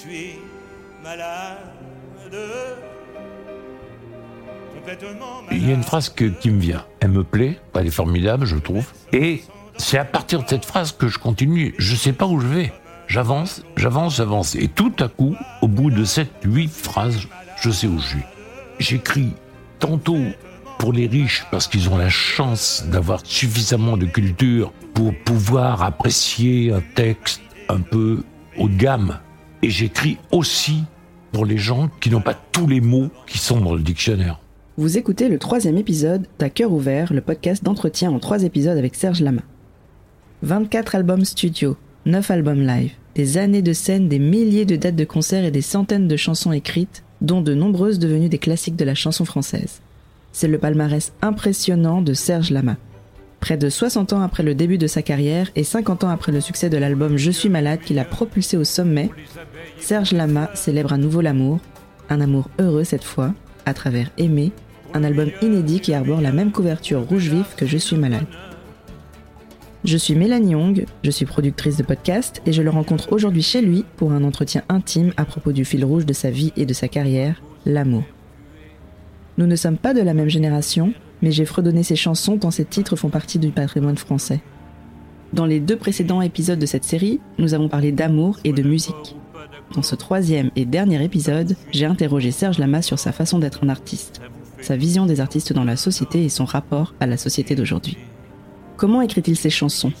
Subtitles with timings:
[0.00, 0.38] suis
[1.02, 1.58] malade.
[5.50, 6.84] Il y a une phrase qui me vient.
[7.00, 8.86] Elle me plaît, elle est formidable, je trouve.
[9.12, 9.42] Et
[9.76, 11.74] c'est à partir de cette phrase que je continue.
[11.78, 12.72] Je ne sais pas où je vais.
[13.08, 14.54] J'avance, j'avance, j'avance.
[14.54, 17.26] Et tout à coup, au bout de cette huit phrases,
[17.60, 18.24] je sais où je suis.
[18.78, 19.32] J'écris
[19.80, 20.20] tantôt
[20.78, 26.72] pour les riches parce qu'ils ont la chance d'avoir suffisamment de culture pour pouvoir apprécier
[26.72, 28.22] un texte un peu
[28.56, 29.18] haut de gamme.
[29.62, 30.84] Et j'écris aussi
[31.32, 34.40] pour les gens qui n'ont pas tous les mots qui sont dans le dictionnaire.
[34.76, 38.94] Vous écoutez le troisième épisode d'À cœur ouvert, le podcast d'entretien en trois épisodes avec
[38.94, 39.42] Serge Lama.
[40.42, 45.04] 24 albums studio, 9 albums live, des années de scènes, des milliers de dates de
[45.04, 48.94] concerts et des centaines de chansons écrites, dont de nombreuses devenues des classiques de la
[48.94, 49.82] chanson française.
[50.32, 52.76] C'est le palmarès impressionnant de Serge Lama.
[53.40, 56.40] Près de 60 ans après le début de sa carrière et 50 ans après le
[56.40, 59.10] succès de l'album Je suis malade qui l'a propulsé au sommet,
[59.78, 61.58] Serge Lama célèbre à nouveau l'amour,
[62.10, 64.52] un amour heureux cette fois, à travers Aimer,
[64.92, 68.26] un album inédit qui arbore la même couverture rouge vif que Je suis malade.
[69.82, 73.62] Je suis Mélanie Young, je suis productrice de podcast et je le rencontre aujourd'hui chez
[73.62, 76.74] lui pour un entretien intime à propos du fil rouge de sa vie et de
[76.74, 78.04] sa carrière, l'amour.
[79.38, 82.64] Nous ne sommes pas de la même génération, mais j'ai fredonné ses chansons tant ses
[82.64, 84.40] titres font partie du patrimoine français.
[85.32, 89.16] Dans les deux précédents épisodes de cette série, nous avons parlé d'amour et de musique.
[89.74, 93.68] Dans ce troisième et dernier épisode, j'ai interrogé Serge Lama sur sa façon d'être un
[93.68, 94.20] artiste,
[94.60, 97.96] sa vision des artistes dans la société et son rapport à la société d'aujourd'hui.
[98.76, 99.92] Comment écrit-il ses chansons?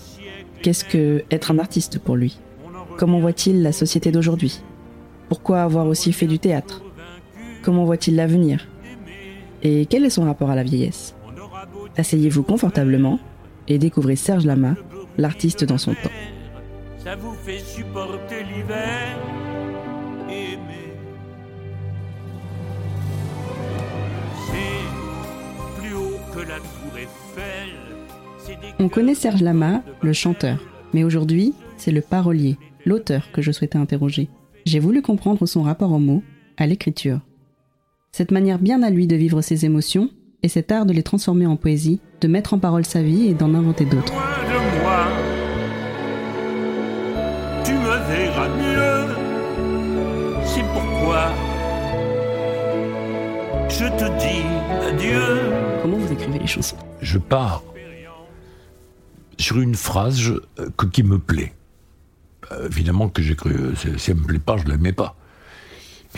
[0.62, 2.38] Qu'est-ce que être un artiste pour lui?
[2.98, 4.60] Comment voit-il la société d'aujourd'hui?
[5.28, 6.82] Pourquoi avoir aussi fait du théâtre?
[7.62, 8.66] Comment voit-il l'avenir?
[9.62, 11.14] Et quel est son rapport à la vieillesse?
[11.96, 13.18] Asseyez-vous confortablement
[13.68, 14.74] et découvrez Serge Lama,
[15.18, 16.10] l'artiste dans son temps.
[16.98, 19.18] Ça vous fait supporter l'hiver
[25.78, 27.70] plus haut que la tour Eiffel.
[28.78, 30.58] On connaît Serge Lama, le chanteur,
[30.92, 34.28] mais aujourd'hui, c'est le parolier, l'auteur que je souhaitais interroger.
[34.66, 36.22] J'ai voulu comprendre son rapport aux mots,
[36.56, 37.20] à l'écriture.
[38.12, 40.10] Cette manière bien à lui de vivre ses émotions
[40.42, 43.34] et cet art de les transformer en poésie, de mettre en parole sa vie et
[43.34, 44.12] d'en inventer d'autres.
[47.64, 49.14] tu me verras mieux.
[50.44, 51.32] C'est pourquoi
[53.68, 54.44] je te dis
[54.88, 55.20] adieu.
[55.80, 56.76] Comment vous écrivez les chansons?
[57.00, 57.62] Je pars
[59.38, 60.32] sur une phrase
[60.76, 61.54] que, qui me plaît.
[62.50, 63.54] Euh, évidemment que j'ai cru,
[63.96, 65.16] si elle me plaît pas, je ne l'aimais pas.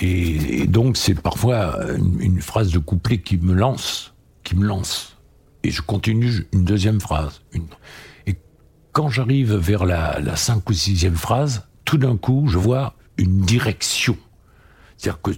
[0.00, 1.78] Et, donc c'est parfois
[2.20, 5.16] une, phrase de couplet qui me lance, qui me lance.
[5.64, 7.42] Et je continue une deuxième phrase.
[8.26, 8.36] Et
[8.92, 13.40] quand j'arrive vers la, la cinq ou sixième phrase, tout d'un coup, je vois une
[13.42, 14.16] direction.
[14.96, 15.30] C'est-à-dire que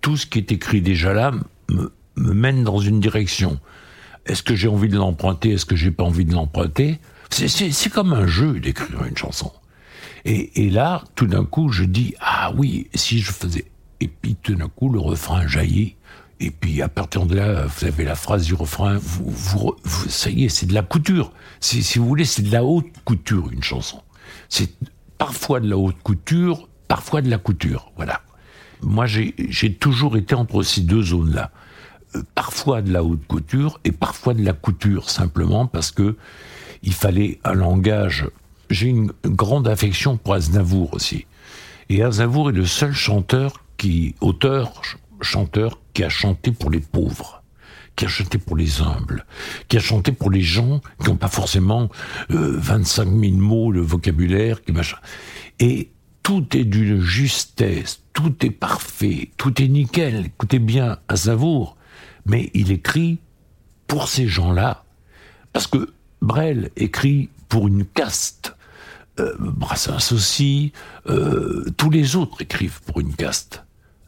[0.00, 1.32] tout ce qui est écrit déjà là
[1.68, 3.60] me, mène dans une direction.
[4.26, 5.52] Est-ce que j'ai envie de l'emprunter?
[5.52, 6.98] Est-ce que j'ai pas envie de l'emprunter?
[7.30, 9.52] C'est comme un jeu d'écrire une chanson.
[10.24, 13.66] Et, et là, tout d'un coup, je dis ah oui, si je faisais.
[14.00, 15.96] Et puis tout d'un coup, le refrain jaillit.
[16.40, 18.96] Et puis à partir de là, vous avez la phrase du refrain.
[18.96, 19.76] Vous, vous,
[20.08, 21.32] ça y est, c'est de la couture.
[21.60, 24.02] Si vous voulez, c'est de la haute couture une chanson.
[24.48, 24.70] C'est
[25.18, 27.92] parfois de la haute couture, parfois de la couture.
[27.96, 28.22] Voilà.
[28.82, 31.50] Moi, j'ai toujours été entre ces deux zones-là.
[32.14, 36.16] Euh, parfois de la haute couture et parfois de la couture, simplement parce que
[36.82, 38.28] il fallait un langage.
[38.70, 41.26] J'ai une grande affection pour Aznavour aussi.
[41.88, 44.82] Et Aznavour est le seul chanteur qui, auteur,
[45.22, 47.42] chanteur, qui a chanté pour les pauvres,
[47.96, 49.24] qui a chanté pour les humbles,
[49.68, 51.88] qui a chanté pour les gens qui n'ont pas forcément
[52.30, 54.98] euh, 25 000 mots, le vocabulaire, qui machin.
[55.58, 55.90] Et
[56.22, 60.26] tout est d'une justesse, tout est parfait, tout est nickel.
[60.26, 61.76] Écoutez bien Aznavour,
[62.26, 63.18] mais il écrit
[63.86, 64.84] pour ces gens-là,
[65.52, 68.54] parce que Brel écrit pour une caste.
[69.18, 70.72] Euh, Brassens aussi,
[71.08, 73.64] euh, tous les autres écrivent pour une caste.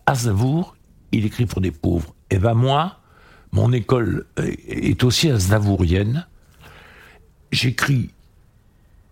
[0.06, 0.76] Aznavour,
[1.12, 2.14] il écrit pour des pauvres.
[2.30, 3.00] Et ben moi,
[3.52, 6.26] mon école est aussi aznavourienne.
[7.52, 8.10] J'écris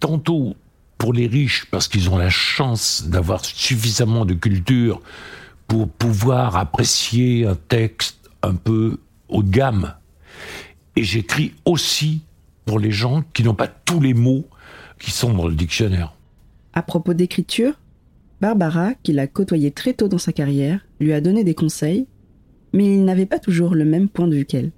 [0.00, 0.56] tantôt
[0.96, 5.00] pour les riches parce qu'ils ont la chance d'avoir suffisamment de culture
[5.67, 8.99] pour pouvoir apprécier un texte un peu
[9.29, 9.94] haut de gamme.
[10.96, 12.23] Et j'écris aussi
[12.64, 14.46] pour les gens qui n'ont pas tous les mots
[14.99, 16.12] qui sont dans le dictionnaire.
[16.73, 17.75] À propos d'écriture,
[18.40, 22.06] Barbara, qui l'a côtoyé très tôt dans sa carrière, lui a donné des conseils,
[22.73, 24.70] mais il n'avait pas toujours le même point de vue qu'elle.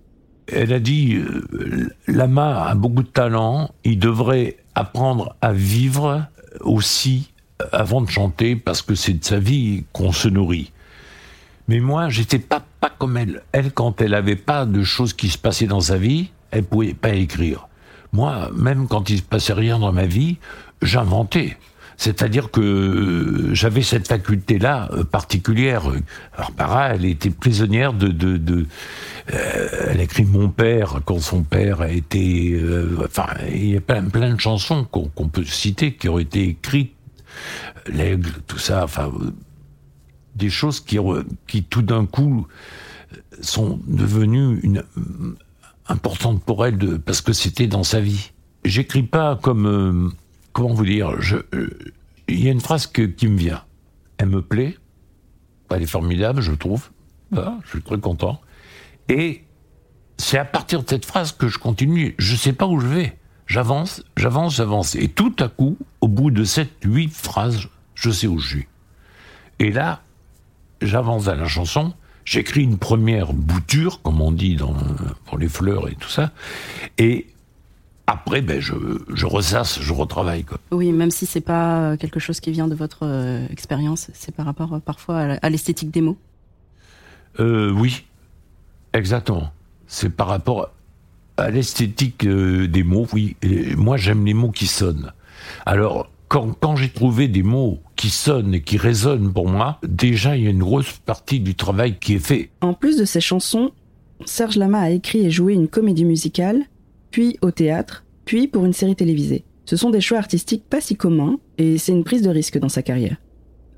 [0.46, 6.26] Elle a dit euh, Lama a beaucoup de talent, il devrait apprendre à vivre
[6.60, 7.32] aussi
[7.72, 10.72] avant de chanter parce que c'est de sa vie qu'on se nourrit.
[11.68, 13.42] Mais moi, j'étais pas, pas comme elle.
[13.52, 16.94] Elle, quand elle avait pas de choses qui se passaient dans sa vie, elle pouvait
[16.94, 17.68] pas écrire.
[18.12, 20.38] Moi, même quand il se passait rien dans ma vie,
[20.82, 21.56] j'inventais.
[22.00, 25.82] C'est-à-dire que euh, j'avais cette faculté-là euh, particulière.
[26.34, 28.66] Alors, Para, elle était prisonnière de...
[29.34, 32.58] euh, elle écrit Mon père, quand son père a été...
[33.04, 36.94] enfin, il y a plein, de chansons qu'on peut citer qui ont été écrites.
[37.86, 39.12] L'aigle, tout ça, enfin...
[40.36, 40.96] Des choses qui,
[41.46, 42.46] qui tout d'un coup,
[43.42, 44.62] sont devenues
[45.86, 48.30] importantes pour elle, parce que c'était dans sa vie.
[48.64, 50.14] J'écris pas comme
[50.52, 51.70] comment vous dire, euh,
[52.28, 53.62] il y a une phrase qui me vient.
[54.18, 54.76] Elle me plaît.
[55.70, 56.90] Elle est formidable, je trouve.
[57.32, 58.40] je suis très content.
[59.08, 59.44] Et
[60.18, 62.14] c'est à partir de cette phrase que je continue.
[62.18, 63.18] Je ne sais pas où je vais.
[63.46, 64.94] J'avance, j'avance, j'avance.
[64.94, 68.68] Et tout à coup, au bout de cette huit phrases, je sais où je suis.
[69.58, 70.02] Et là,
[70.82, 71.94] j'avance à la chanson.
[72.24, 74.56] J'écris une première bouture, comme on dit
[75.24, 76.32] pour les fleurs et tout ça.
[76.98, 77.26] Et
[78.10, 78.74] après, ben, je,
[79.14, 80.44] je ressasse, je retravaille.
[80.44, 80.58] Quoi.
[80.72, 84.46] Oui, même si c'est pas quelque chose qui vient de votre euh, expérience, c'est par
[84.46, 86.16] rapport euh, parfois à l'esthétique des mots?
[87.38, 88.04] Euh, Oui,
[88.92, 89.52] exactement.
[89.86, 90.70] C'est par rapport
[91.36, 93.36] à l'esthétique des mots, oui.
[93.76, 95.12] moi, j'aime les mots qui sonnent.
[95.64, 100.36] Alors, quand, quand j'ai trouvé des mots qui sonnent et qui résonnent pour moi, déjà,
[100.36, 102.50] il y a une grosse partie du travail qui est fait.
[102.60, 103.70] En plus de ces chansons,
[104.26, 106.66] Serge Lama a écrit et joué une comédie musicale
[107.10, 109.44] puis au théâtre, puis pour une série télévisée.
[109.64, 112.68] Ce sont des choix artistiques pas si communs, et c'est une prise de risque dans
[112.68, 113.16] sa carrière.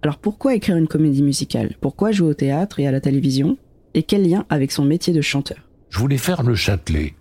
[0.02, 1.76] Alors pourquoi écrire une comédie musicale?
[1.80, 3.56] Pourquoi jouer au théâtre et à la télévision?
[3.94, 5.58] Et quel lien avec son métier de chanteur?
[5.90, 7.14] Je voulais faire le Châtelet.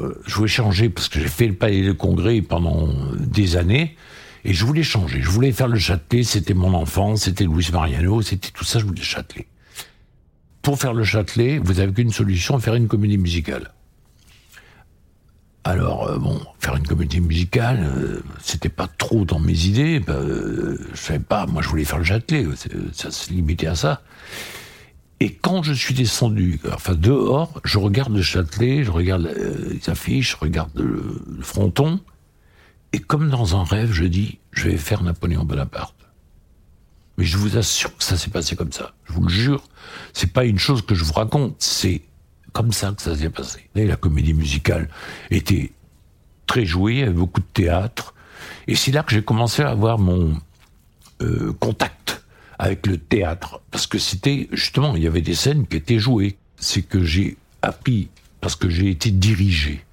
[0.00, 2.88] Euh, je voulais changer parce que j'ai fait le palais de congrès pendant
[3.18, 3.96] des années.
[4.44, 5.22] Et je voulais changer.
[5.22, 6.22] Je voulais faire le Châtelet.
[6.22, 7.22] C'était mon enfance.
[7.22, 8.20] C'était Louis Mariano.
[8.22, 8.78] C'était tout ça.
[8.78, 9.46] Je voulais le Châtelet.
[10.60, 13.72] Pour faire le Châtelet, vous avez qu'une solution faire une comédie musicale.
[15.64, 20.00] Alors, euh, bon, faire une comédie musicale, euh, c'était pas trop dans mes idées.
[20.00, 22.46] Bah, euh, je savais pas, moi je voulais faire le Châtelet,
[22.92, 24.02] ça se limitait à ça.
[25.20, 29.32] Et quand je suis descendu, enfin dehors, je regarde le Châtelet, je regarde
[29.70, 32.00] les affiches, je regarde le, fronton,
[32.92, 35.94] et comme dans un rêve, je dis, je vais faire Napoléon Bonaparte.
[37.18, 38.94] Mais je vous assure que ça s'est passé comme ça.
[39.04, 39.62] Je vous le jure.
[40.12, 42.02] C'est pas une chose que je vous raconte, c'est
[42.52, 43.68] comme ça que ça s'est passé.
[43.74, 44.88] La comédie musicale
[45.30, 45.72] était
[46.46, 48.14] très jouée, il beaucoup de théâtre.
[48.66, 50.34] Et c'est là que j'ai commencé à avoir mon
[51.20, 52.24] euh, contact
[52.58, 53.60] avec le théâtre.
[53.70, 56.36] Parce que c'était, justement, il y avait des scènes qui étaient jouées.
[56.56, 58.08] C'est que j'ai appris,
[58.40, 59.84] parce que j'ai été dirigé.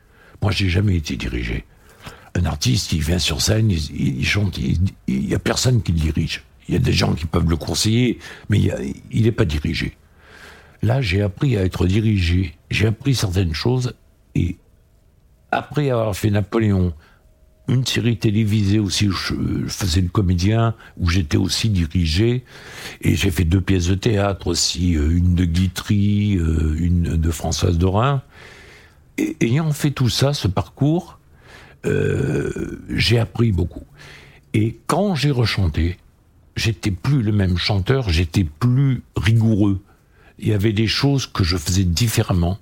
[0.42, 1.66] Moi, j'ai jamais été dirigé.
[2.36, 6.44] Un artiste, il vient sur scène, il, chante, il n'y a personne qui le dirige.
[6.68, 8.20] Il y a des gens qui peuvent le conseiller,
[8.50, 8.60] mais
[9.12, 9.98] il n'est pas dirigé.
[10.82, 13.94] Là, j'ai appris à être dirigé, j'ai appris certaines choses,
[14.36, 14.58] et
[15.52, 16.94] après avoir fait Napoléon,
[17.68, 19.36] une série télévisée aussi où je
[19.68, 22.44] faisais le comédien, où j'étais aussi dirigé,
[23.02, 27.32] et j'ai fait deux pièces de théâtre aussi, euh, une de Guitry, euh, une de
[27.32, 28.24] Françoise Dorin.
[29.18, 31.20] Et ayant fait tout ça, ce parcours,
[31.86, 33.86] euh, j'ai appris beaucoup.
[34.54, 35.98] Et quand j'ai rechanté,
[36.56, 39.82] j'étais plus le même chanteur, j'étais plus rigoureux
[40.40, 42.58] il y avait des choses que je faisais différemment.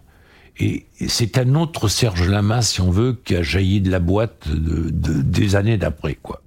[0.60, 4.48] Et c'est un autre Serge Lama, si on veut, qui a jailli de la boîte
[4.50, 6.42] de, des années d'après, quoi.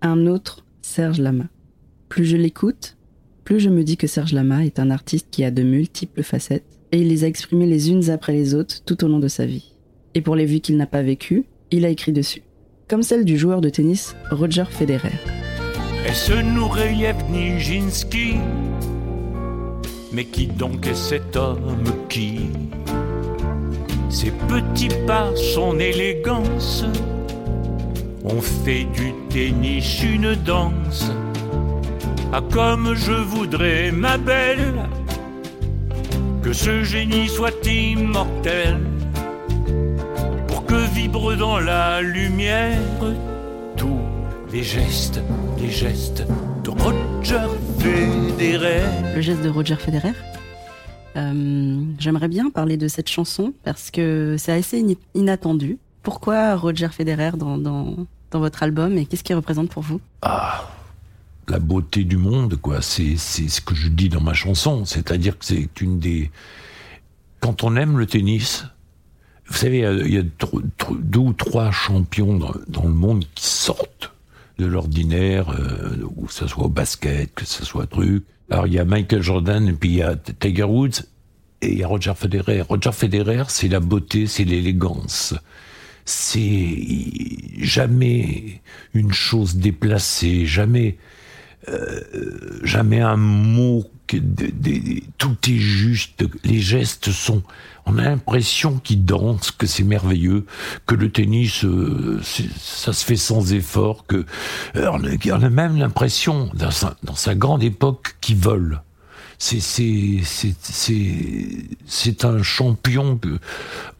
[0.00, 1.44] Un autre Serge Lama.
[2.08, 2.96] Plus je l'écoute,
[3.44, 6.64] plus je me dis que Serge Lama est un artiste qui a de multiples facettes,
[6.92, 9.44] et il les a exprimées les unes après les autres tout au long de sa
[9.44, 9.74] vie.
[10.14, 12.42] Et pour les vues qu'il n'a pas vécues, il a écrit dessus.
[12.88, 15.12] Comme celle du joueur de tennis Roger Federer.
[16.06, 16.32] Est-ce
[17.30, 18.38] Nijinsky
[20.12, 22.50] mais qui donc est cet homme qui
[24.08, 26.84] Ses petits pas, son élégance
[28.24, 31.10] On fait du tennis une danse?
[32.32, 34.88] Ah comme je voudrais ma belle
[36.42, 38.78] Que ce génie soit immortel
[40.48, 42.78] Pour que vibre dans la lumière
[44.52, 45.20] les gestes,
[45.58, 46.24] les gestes
[46.64, 47.46] de Roger
[47.78, 48.82] Federer.
[49.14, 50.12] Le geste de Roger Federer.
[51.16, 55.78] Euh, j'aimerais bien parler de cette chanson parce que c'est assez inattendu.
[56.02, 57.96] Pourquoi Roger Federer dans, dans,
[58.30, 60.00] dans votre album et qu'est-ce qu'il représente pour vous?
[60.22, 60.68] Ah,
[61.48, 62.82] la beauté du monde, quoi.
[62.82, 64.84] C'est ce que je dis dans ma chanson.
[64.84, 66.30] C'est-à-dire que c'est une des.
[67.40, 68.64] Quand on aime le tennis,
[69.46, 74.12] vous savez, il y a deux ou trois champions dans, dans le monde qui sortent
[74.60, 78.24] de l'ordinaire, euh, que ce soit au basket, que ce soit truc.
[78.50, 81.02] Alors il y a Michael Jordan et puis il y a Tiger Woods
[81.62, 82.62] et il y a Roger Federer.
[82.62, 85.34] Roger Federer, c'est la beauté, c'est l'élégance.
[86.04, 86.78] C'est
[87.58, 88.62] jamais
[88.94, 90.96] une chose déplacée, jamais
[91.68, 92.00] euh,
[92.62, 93.84] jamais un mot
[95.18, 97.42] tout est juste, les gestes sont.
[97.86, 100.44] On a l'impression qu'il danse, que c'est merveilleux,
[100.86, 102.20] que le tennis, euh,
[102.58, 104.26] ça se fait sans effort, que
[104.76, 108.82] euh, on a même l'impression dans sa, grande époque qu'il vole.
[109.38, 109.64] C'est
[112.24, 113.18] un champion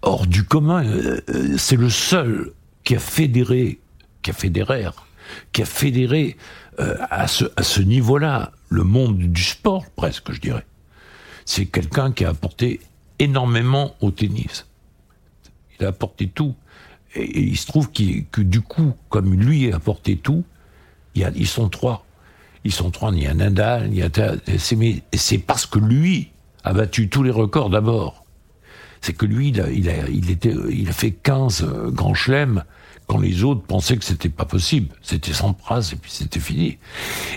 [0.03, 0.85] hors du commun.
[0.85, 1.21] Euh,
[1.57, 2.53] c'est le seul
[2.85, 3.81] qui a fédéré,
[4.23, 4.87] qui a fédéré,
[5.53, 6.37] qui a fédéré
[6.79, 10.65] à ce niveau-là le monde du sport, presque, je dirais.
[11.45, 12.81] C'est quelqu'un qui a apporté
[13.19, 14.67] énormément au tennis.
[15.79, 16.55] Il a apporté tout.
[17.15, 20.45] Et, il se trouve que du coup, comme lui a apporté tout,
[21.15, 22.07] il y a, ils sont trois.
[22.65, 23.13] Ils sont trois.
[23.13, 24.09] Il y a Nadal, il y a.
[25.17, 26.31] C'est parce que lui
[26.63, 28.25] a battu tous les records d'abord.
[29.01, 32.65] C'est que lui, il a, il, a, fait 15 euh, grands chelems
[33.11, 34.95] quand les autres pensaient que c'était pas possible.
[35.03, 36.79] C'était sans phrase et puis c'était fini.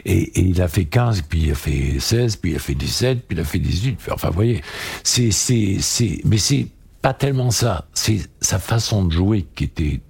[0.05, 3.25] Et, il a fait 15, puis il a fait 16, puis il a fait 17,
[3.27, 3.99] puis il a fait 18.
[4.11, 4.61] Enfin, vous voyez,
[5.03, 6.67] c'est, c'est, c'est, mais c'est
[7.01, 7.87] pas tellement ça.
[7.95, 10.01] C'est sa façon de jouer qui était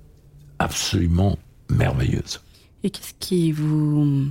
[0.60, 1.40] absolument
[1.70, 2.42] merveilleuse.
[2.84, 4.26] Et qu'est-ce qui vous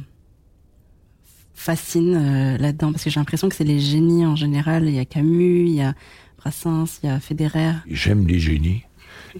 [1.55, 2.93] fascine euh, là-dedans?
[2.93, 4.87] Parce que j'ai l'impression que c'est les génies en général.
[4.87, 5.95] Il y a Camus, il y a
[6.37, 7.73] Brassens, il y a Federer.
[7.89, 8.83] J'aime les génies.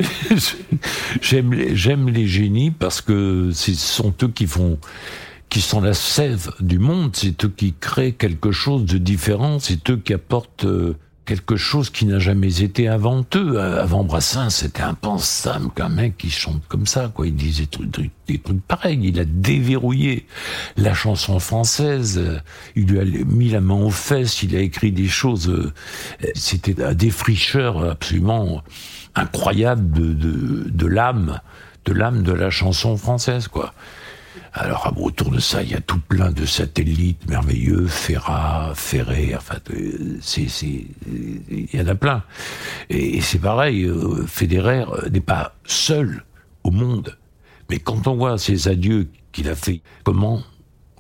[1.21, 1.53] j'aime
[2.09, 4.79] les, génies parce que ce sont eux qui font
[5.49, 9.91] qui sont la sève du monde, c'est eux qui créent quelque chose de différent, c'est
[9.91, 13.61] eux qui apportent euh, quelque chose qui n'a jamais été avant eux.
[13.61, 17.26] Avant Brassens, c'était impensable qu'un mec qui chante comme ça, quoi.
[17.26, 17.69] Il disait
[18.26, 19.00] des trucs, pareils.
[19.02, 20.26] Il a déverrouillé
[20.76, 22.21] la chanson française.
[22.76, 24.43] Il lui a mis la main aux fesses.
[24.43, 25.49] Il a écrit des choses.
[25.49, 25.73] Euh,
[26.35, 28.62] c'était un défricheur absolument
[29.14, 31.41] incroyable de, de, de l'âme,
[31.85, 33.75] de l'âme de la chanson française, quoi.
[34.55, 39.35] Alors ah autour de ça, il y a tout plein de satellites merveilleux, Ferrat, Ferré,
[39.35, 39.57] enfin,
[40.21, 42.23] c'est, c'est, il y en a plein.
[42.91, 46.25] Et, c'est pareil, euh, Federer euh, n'est pas seul
[46.65, 47.17] au monde.
[47.71, 50.43] Mais quand on voit ces adieux qu'il a fait, comment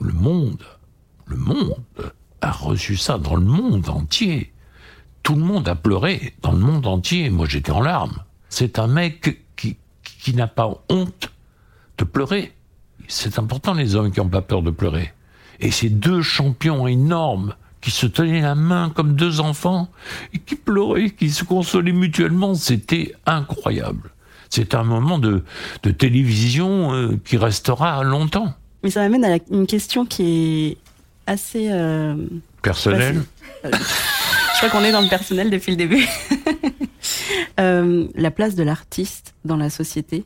[0.00, 0.64] le monde,
[1.26, 1.84] le monde
[2.40, 4.52] a reçu ça dans le monde entier
[5.22, 7.30] tout le monde a pleuré dans le monde entier.
[7.30, 8.24] Moi, j'étais en larmes.
[8.48, 11.30] C'est un mec qui, qui n'a pas honte
[11.98, 12.52] de pleurer.
[13.12, 15.12] C'est important, les hommes qui n'ont pas peur de pleurer.
[15.60, 19.88] Et ces deux champions énormes qui se tenaient la main comme deux enfants
[20.32, 24.10] et qui pleuraient, qui se consolaient mutuellement, c'était incroyable.
[24.48, 25.44] C'est un moment de,
[25.82, 28.54] de télévision euh, qui restera longtemps.
[28.82, 30.76] Mais ça m'amène à une question qui est
[31.26, 31.68] assez...
[31.70, 32.16] Euh,
[32.62, 33.22] Personnelle?
[34.62, 36.06] crois qu'on est dans le personnel depuis le début.
[37.60, 40.24] Euh, la place de l'artiste dans la société.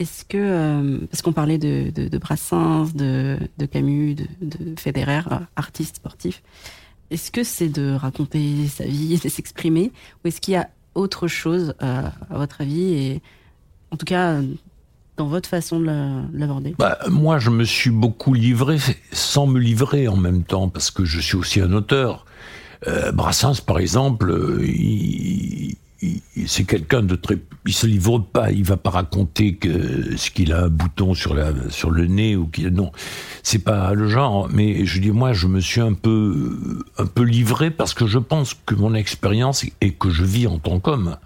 [0.00, 5.22] Est-ce que, euh, parce qu'on parlait de, de, Brassens, de, de Camus, de, de Federer,
[5.30, 6.42] euh, artiste sportif,
[7.10, 9.92] est-ce que c'est de raconter sa vie, de s'exprimer,
[10.24, 13.22] ou est-ce qu'il y a autre chose, à votre avis, et
[13.92, 14.40] en tout cas
[15.16, 15.86] dans votre façon de
[16.32, 16.74] l'aborder?
[16.78, 18.78] Bah, Moi, je me suis beaucoup livré
[19.12, 22.24] sans me livrer en même temps, parce que je suis aussi un auteur.
[22.88, 24.66] Euh, Brassens, par exemple, euh,
[26.46, 30.52] c'est quelqu'un de très, il se livre pas, il va pas raconter que ce qu'il
[30.52, 32.90] a un bouton sur la, sur le nez ou qu'il, non,
[33.42, 34.48] c'est pas le genre.
[34.50, 38.18] Mais je dis moi, je me suis un peu, un peu livré parce que je
[38.18, 41.16] pense que mon expérience et que je vis en tant qu'homme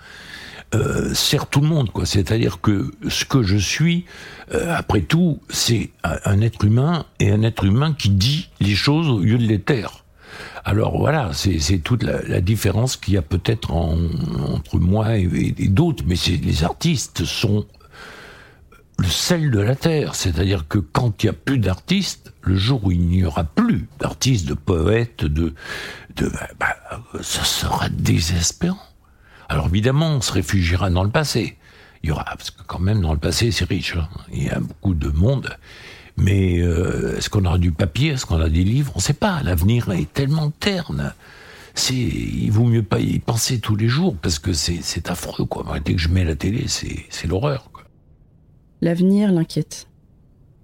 [0.75, 2.05] euh, sert tout le monde, quoi.
[2.05, 4.07] C'est-à-dire que ce que je suis,
[4.53, 9.09] euh, après tout, c'est un être humain et un être humain qui dit les choses
[9.09, 10.04] au lieu de les taire.
[10.65, 15.29] Alors voilà, c'est toute la, différence qu'il y a peut-être entre moi et,
[15.69, 17.67] d'autres, mais les artistes sont
[18.99, 22.85] le sel de la terre, c'est-à-dire que quand il n'y a plus d'artistes, le jour
[22.85, 25.55] où il n'y aura plus d'artistes, de poètes, de,
[26.17, 26.77] de bah,
[27.21, 28.79] ça sera désespérant.
[29.49, 31.57] Alors évidemment, on se réfugiera dans le passé.
[32.03, 33.97] Il y aura, parce que quand même dans le passé, c'est riche.
[33.97, 34.09] Hein.
[34.33, 35.57] Il y a beaucoup de monde.
[36.17, 38.11] Mais euh, est-ce qu'on aura du papier?
[38.11, 38.93] Est-ce qu'on a des livres?
[38.95, 39.43] On ne sait pas.
[39.43, 41.13] L'avenir est tellement terne.
[41.75, 45.45] C'est, il vaut mieux pas y penser tous les jours parce que c'est affreux.
[45.45, 45.81] Quoi.
[45.85, 47.71] Dès que je mets la télé, c'est l'horreur.
[48.81, 49.89] L'avenir l'inquiète.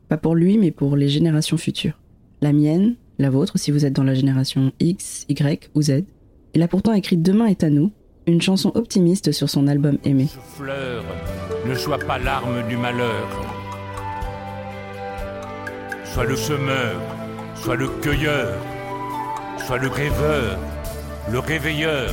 [0.08, 1.98] Pas pour lui, mais pour les générations futures.
[2.42, 6.04] La mienne, la vôtre, si vous êtes dans la génération X, Y ou Z.
[6.54, 7.92] Il a pourtant écrit Demain est à nous,
[8.26, 10.28] une chanson optimiste sur son album Aimé.
[10.56, 11.04] fleur
[11.66, 13.28] ne soit pas l'arme du malheur
[16.12, 17.00] soit le semeur,
[17.54, 18.56] soit le cueilleur,
[19.66, 20.58] soit le rêveur,
[21.30, 22.12] le réveilleur.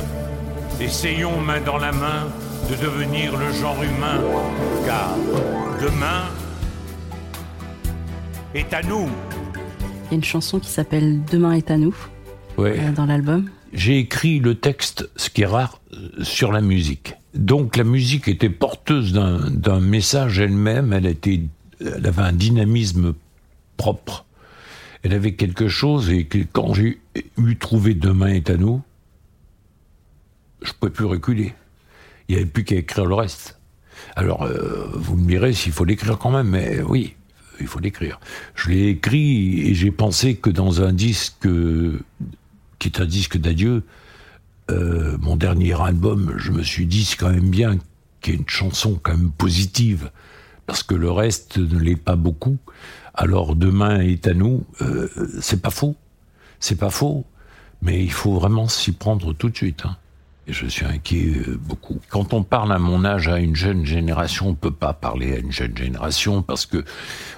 [0.80, 2.28] Essayons main dans la main
[2.70, 4.20] de devenir le genre humain,
[4.86, 5.16] car
[5.80, 6.24] demain
[8.54, 9.08] est à nous.
[10.06, 11.94] Il y a une chanson qui s'appelle Demain est à nous
[12.56, 12.76] Ouais.
[12.78, 13.48] euh, dans l'album.
[13.72, 17.14] J'ai écrit le texte, ce qui est rare, euh, sur la musique.
[17.34, 21.42] Donc la musique était porteuse d'un d'un message elle-même, elle, était,
[21.80, 23.14] elle avait un dynamisme
[23.78, 24.26] propre.
[25.02, 27.00] Elle avait quelque chose, et que quand j'ai
[27.38, 28.82] eu trouvé Demain est à nous,
[30.60, 31.54] je ne pouvais plus reculer.
[32.28, 33.58] Il n'y avait plus qu'à écrire le reste.
[34.16, 37.14] Alors, euh, vous me direz s'il faut l'écrire quand même, mais oui,
[37.60, 38.20] il faut l'écrire.
[38.54, 41.48] Je l'ai écrit et j'ai pensé que dans un disque
[42.78, 43.84] qui est un disque d'adieu,
[44.70, 47.78] euh, mon dernier album, je me suis dit c'est quand même bien
[48.20, 50.10] qu'il y ait une chanson quand même positive,
[50.68, 52.58] parce que le reste ne l'est pas beaucoup.
[53.14, 55.08] Alors demain est à nous, euh,
[55.40, 55.96] c'est pas faux,
[56.60, 57.24] c'est pas faux,
[57.80, 59.86] mais il faut vraiment s'y prendre tout de suite.
[59.86, 59.96] hein.
[60.46, 62.00] Et je suis inquiet euh, beaucoup.
[62.10, 65.38] Quand on parle à mon âge à une jeune génération, on peut pas parler à
[65.38, 66.84] une jeune génération parce que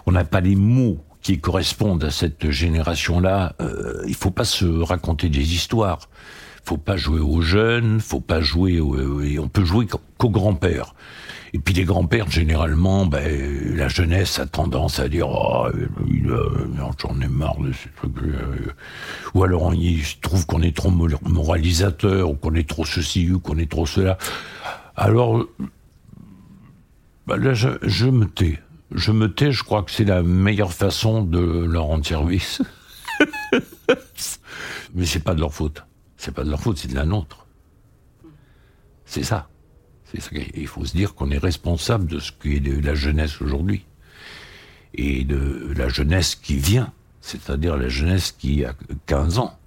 [0.06, 3.54] on n'a pas les mots qui correspondent à cette génération-là.
[3.60, 6.08] Euh, il faut pas se raconter des histoires.
[6.64, 10.30] Faut pas jouer aux jeunes, faut pas jouer au- et on peut jouer qu'au qu'aux
[10.30, 10.94] grands-pères.
[11.52, 15.66] Et puis les grands-pères, généralement, ben, la jeunesse a tendance à dire oh,
[16.08, 16.66] il, euh,
[17.00, 18.16] j'en ai marre de ces trucs.
[18.22, 18.72] euh.
[19.34, 23.40] Ou alors ils trouvent qu'on est trop mor- moralisateur, ou qu'on est trop ceci, ou
[23.40, 24.16] qu'on est trop cela.
[24.96, 25.50] Alors euh,
[27.26, 28.60] ben là, je, je me tais.
[28.94, 32.62] Je me tais, je crois que c'est la meilleure façon de leur rendre service.
[34.94, 35.84] Mais c'est pas de leur faute.
[36.20, 37.46] C'est pas de leur faute, c'est de la nôtre.
[39.06, 39.48] C'est ça.
[40.04, 40.28] C'est ça.
[40.28, 43.40] qu'il- Il faut se dire qu'on est responsable de ce qui est de la jeunesse
[43.40, 43.86] aujourd'hui.
[44.92, 46.92] Et de la jeunesse qui vient.
[47.22, 48.74] C'est-à-dire la jeunesse qui a
[49.06, 49.58] 15 ans,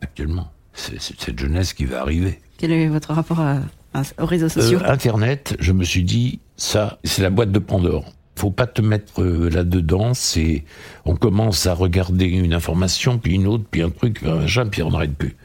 [0.00, 0.50] actuellement.
[0.72, 2.40] C'est c'est cette jeunesse qui va arriver.
[2.56, 3.58] Quel est votre rapport à-
[3.92, 4.78] à- aux réseaux sociaux?
[4.82, 8.10] Euh, Internet, je me suis dit, ça, c'est la boîte de Pandore.
[8.40, 10.64] Faut pas te mettre euh, là-dedans, c'est,
[11.04, 14.66] on commence à regarder une information, puis une autre, puis un truc, puis un machin,
[14.66, 15.36] puis on n'arrête plus.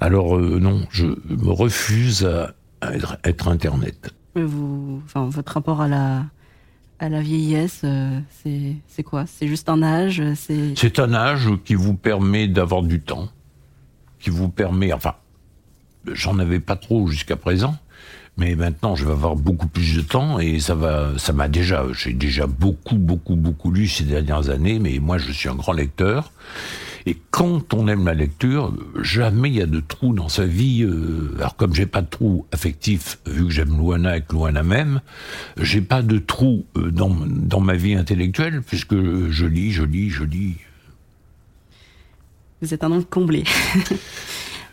[0.00, 4.14] Alors, euh, non, je me refuse à, à être, être Internet.
[4.36, 6.26] Vous, enfin, votre rapport à la,
[7.00, 9.24] à la vieillesse, euh, c'est c'est quoi?
[9.26, 13.30] C'est juste un âge C'est C'est un âge qui vous permet d'avoir du temps,
[14.20, 15.14] qui vous permet, enfin,
[16.12, 17.74] j'en avais pas trop jusqu'à présent,
[18.38, 21.84] mais maintenant je vais avoir beaucoup plus de temps et ça va, ça m'a déjà,
[21.92, 25.72] j'ai déjà beaucoup, beaucoup, beaucoup lu ces dernières années, mais moi je suis un grand
[25.72, 26.32] lecteur.
[27.06, 30.82] Et quand on aime la lecture, jamais il y a de trou dans sa vie.
[30.82, 35.00] euh, alors comme j'ai pas de trou affectif, vu que j'aime Luana avec Luana même,
[35.56, 40.10] j'ai pas de trou euh, dans, dans ma vie intellectuelle, puisque je lis, je lis,
[40.10, 40.56] je lis.
[42.60, 43.44] vous êtes un homme comblé.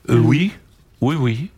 [0.08, 0.51] Euh, oui,
[1.01, 1.49] oui, oui.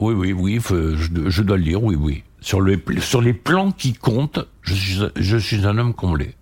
[0.00, 2.24] Oui, oui, oui, je, je dois le dire, oui, oui.
[2.40, 6.34] Sur, le, sur les plans qui comptent, je suis, je suis un homme comblé.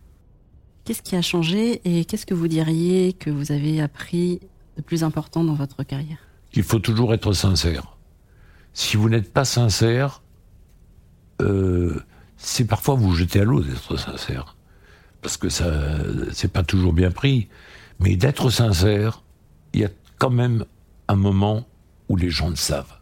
[0.84, 4.40] Qu'est-ce qui a changé et qu'est-ce que vous diriez que vous avez appris
[4.76, 6.18] de plus important dans votre carrière?
[6.52, 7.96] Qu'il faut toujours être sincère.
[8.72, 10.22] Si vous n'êtes pas sincère,
[11.42, 12.00] euh,
[12.36, 14.56] c'est parfois vous jeter à l'eau d'être sincère.
[15.20, 15.98] Parce que ça,
[16.32, 17.48] c'est pas toujours bien pris.
[17.98, 19.24] Mais d'être sincère,
[19.74, 20.64] il y a quand même
[21.08, 21.66] un moment
[22.08, 22.97] où les gens le savent.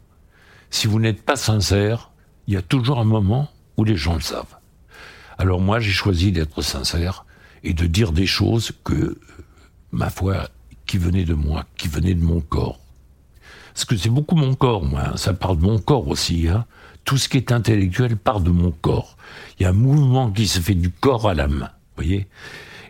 [0.70, 2.10] Si vous n'êtes pas sincère,
[2.46, 4.56] il y a toujours un moment où les gens le savent.
[5.38, 7.24] Alors moi, j'ai choisi d'être sincère
[7.62, 9.20] et de dire des choses que, euh,
[9.92, 10.48] ma foi,
[10.86, 12.80] qui venaient de moi, qui venaient de mon corps.
[13.74, 15.02] Parce que c'est beaucoup mon corps, moi.
[15.08, 15.16] hein.
[15.16, 16.48] Ça part de mon corps aussi.
[16.48, 16.64] Hein.
[17.04, 19.16] Tout ce qui est intellectuel part de mon corps.
[19.58, 21.68] Il y a un mouvement qui se fait du corps à l'âme.
[21.96, 22.26] Vous voyez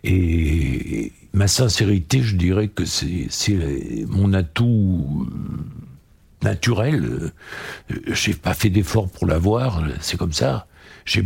[0.05, 5.27] Et ma sincérité, je dirais que c'est c'est mon atout
[6.47, 7.05] euh, naturel.
[7.05, 7.33] Euh,
[8.13, 9.83] J'ai pas fait d'effort pour l'avoir.
[10.01, 10.67] C'est comme ça.
[11.05, 11.21] Je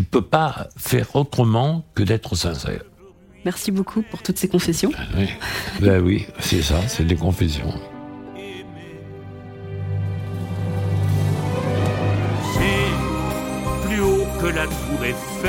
[0.00, 2.82] peux pas faire autrement que d'être sincère.
[3.44, 4.90] Merci beaucoup pour toutes ces confessions.
[5.16, 5.28] Oui,
[5.80, 7.72] ben oui, c'est ça, c'est des confessions.
[12.54, 15.47] C'est plus haut que la tour Eiffel,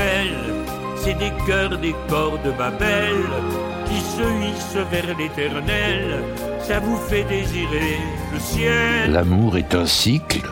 [1.50, 3.26] des corps de Babel
[3.88, 6.24] qui se hissent vers l'éternel,
[6.62, 7.98] ça vous fait désirer
[8.32, 9.12] le ciel.
[9.12, 10.48] L'amour est un cycle,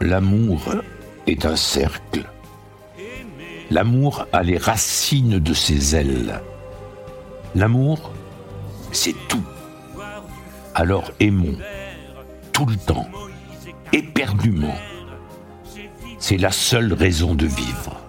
[0.00, 0.62] l'amour
[1.26, 2.24] est un cercle.
[3.70, 6.40] L'amour a les racines de ses ailes.
[7.54, 8.10] L'amour,
[8.92, 9.44] c'est tout.
[10.74, 11.58] Alors aimons,
[12.52, 13.08] tout le temps,
[13.92, 14.74] éperdument.
[16.18, 18.00] C'est la seule raison de vivre.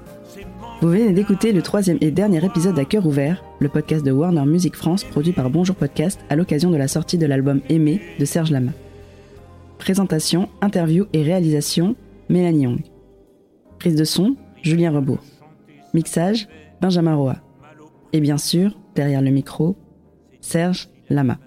[0.81, 4.45] Vous venez d'écouter le troisième et dernier épisode à cœur ouvert, le podcast de Warner
[4.47, 8.25] Music France produit par Bonjour Podcast à l'occasion de la sortie de l'album Aimé de
[8.25, 8.71] Serge Lama.
[9.77, 11.95] Présentation, interview et réalisation,
[12.29, 12.79] Mélanie Young.
[13.77, 15.23] Prise de son, Julien Rebourg.
[15.93, 16.47] Mixage,
[16.81, 17.35] Benjamin Roa.
[18.11, 19.75] Et bien sûr, derrière le micro,
[20.41, 21.37] Serge Lama.